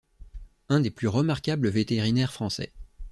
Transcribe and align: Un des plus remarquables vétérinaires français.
Un 0.69 0.79
des 0.79 0.89
plus 0.89 1.07
remarquables 1.07 1.69
vétérinaires 1.69 2.33
français. 2.33 2.71